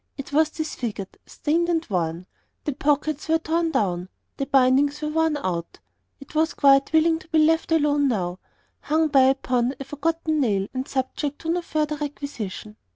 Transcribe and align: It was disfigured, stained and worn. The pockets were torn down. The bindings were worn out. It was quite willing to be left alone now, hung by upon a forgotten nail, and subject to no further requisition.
It 0.17 0.33
was 0.33 0.49
disfigured, 0.49 1.19
stained 1.27 1.69
and 1.69 1.85
worn. 1.87 2.25
The 2.63 2.73
pockets 2.73 3.27
were 3.29 3.37
torn 3.37 3.69
down. 3.69 4.09
The 4.37 4.47
bindings 4.47 4.99
were 4.99 5.09
worn 5.09 5.37
out. 5.37 5.77
It 6.19 6.33
was 6.33 6.55
quite 6.55 6.91
willing 6.91 7.19
to 7.19 7.27
be 7.27 7.37
left 7.37 7.71
alone 7.71 8.07
now, 8.07 8.39
hung 8.79 9.09
by 9.09 9.25
upon 9.25 9.75
a 9.79 9.83
forgotten 9.83 10.39
nail, 10.41 10.67
and 10.73 10.87
subject 10.87 11.37
to 11.41 11.51
no 11.51 11.61
further 11.61 11.97
requisition. 11.97 12.77